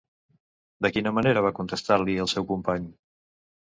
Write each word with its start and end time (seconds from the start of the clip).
De 0.85 0.91
quina 0.95 1.13
manera 1.19 1.45
va 1.49 1.53
contestar-li 1.61 2.19
el 2.27 2.35
seu 2.37 2.53
company? 2.57 2.93